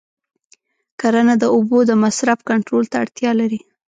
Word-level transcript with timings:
کرنه 0.99 1.33
د 1.39 1.43
اوبو 1.55 1.77
د 1.85 1.91
مصرف 2.03 2.39
کنټرول 2.49 2.83
ته 2.91 2.95
اړتیا 3.03 3.31
لري. 3.41 3.59